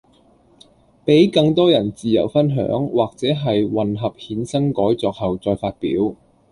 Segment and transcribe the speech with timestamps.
[1.05, 6.15] 比更多人自由分享，或者係混合衍生改作後再發表